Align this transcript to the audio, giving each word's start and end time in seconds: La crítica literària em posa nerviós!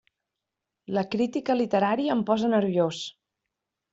La 0.97 1.01
crítica 1.15 1.57
literària 1.59 2.15
em 2.17 2.25
posa 2.31 2.51
nerviós! 2.53 3.03